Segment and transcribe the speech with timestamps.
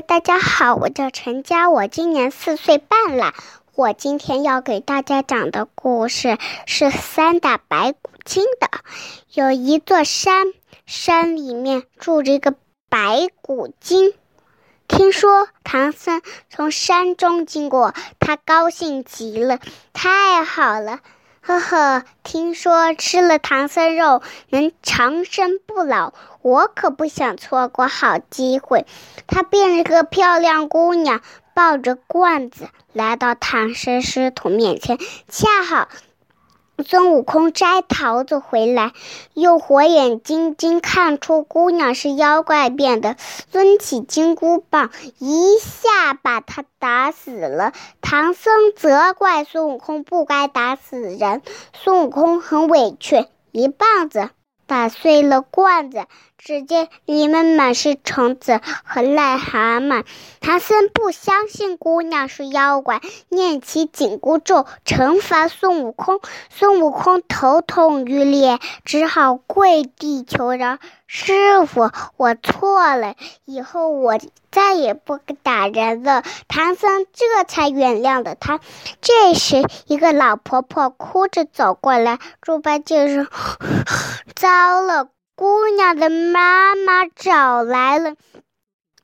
[0.00, 3.34] 大家好，我叫陈佳，我今年四岁半了。
[3.74, 8.68] 我今天要给大家讲的故事是三打白骨精的。
[9.32, 10.46] 有一座山，
[10.86, 12.54] 山里面住着一个
[12.88, 14.14] 白骨精。
[14.88, 19.58] 听说唐僧从山中经过，他高兴极了，
[19.92, 21.00] 太好了。
[21.44, 28.86] 呵呵，听说吃了唐僧肉能长生不老，我可不想错过好机会。
[29.26, 31.20] 他变了个漂亮姑娘，
[31.52, 35.88] 抱着罐子来到唐僧师徒面前，恰好。
[36.82, 38.92] 孙悟空摘桃子回来，
[39.34, 43.16] 用火眼金睛看出姑娘是妖怪变的，
[43.52, 47.72] 抡起金箍棒，一下把她打死了。
[48.00, 51.42] 唐僧责怪孙悟空不该打死人，
[51.72, 54.30] 孙悟空很委屈，一棒子。
[54.64, 56.06] 打碎了罐子，
[56.44, 60.04] 只见里面满是虫子和癞蛤蟆。
[60.40, 66.20] 唐僧不相信姑娘是妖怪，念起紧箍咒惩罚孙悟空。
[66.50, 74.18] 孙悟空头痛欲裂，只好跪地求饶：“师傅，我错了，以后我
[74.50, 78.58] 再也不打人了。”唐僧这才原谅了他。
[79.00, 83.28] 这时，一个老婆婆哭着走过来，猪八戒说。
[84.34, 85.06] 糟了，
[85.42, 88.14] 姑娘的妈妈找来了。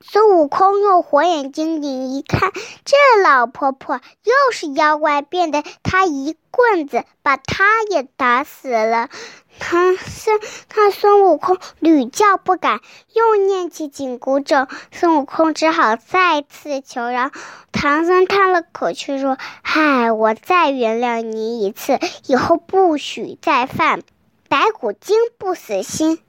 [0.00, 2.50] 孙悟空用火眼金睛一看，
[2.86, 9.10] 这老婆婆又是妖怪变的，他一棍子把她也打死了。
[9.58, 12.80] 唐僧看孙悟空屡教不改，
[13.12, 17.30] 又念起紧箍咒，孙悟空只好再次求饶。
[17.72, 24.00] 唐僧叹了口气说：“嗨，我再原谅你一次，以后不许再犯。”
[24.52, 26.22] 白骨精不死心，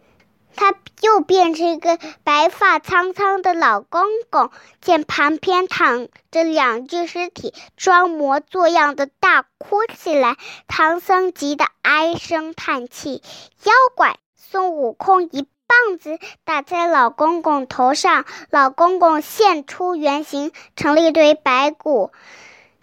[0.56, 4.50] 他又变成一个白发苍苍的老公公，
[4.80, 10.38] 见旁边躺着两具尸体，装模作样的大哭起来。
[10.70, 13.22] 唐僧急得唉声叹气。
[13.66, 22.14] 妖怪孙悟空一棒子打在老公公头上，老公公现出原形，成了一堆白骨。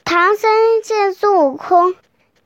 [0.05, 1.95] 唐僧见孙悟空。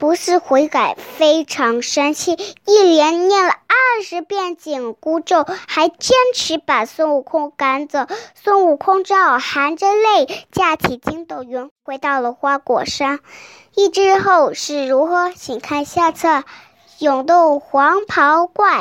[0.04, 2.32] 不是悔改，非常生气，
[2.66, 8.06] 一连念了二十遍紧箍咒，还坚持把孙悟空赶走。
[8.34, 13.20] 孙悟空只好含着泪，架起筋斗云，回到了花果山。
[13.78, 16.28] 欲知后事如何，请看下册
[16.98, 18.80] 《勇斗黄袍怪》。